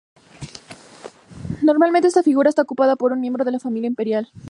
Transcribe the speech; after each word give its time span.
Normalmente 1.61 2.07
esta 2.07 2.23
figura 2.23 2.49
era 2.49 2.63
ocupada 2.63 2.95
por 2.95 3.11
un 3.11 3.19
miembro 3.19 3.45
de 3.45 3.51
la 3.51 3.59
familia 3.59 3.85
imperial. 3.87 4.31